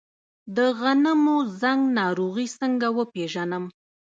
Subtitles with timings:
[0.55, 3.63] د غنمو زنګ ناروغي څنګه وپیژنم؟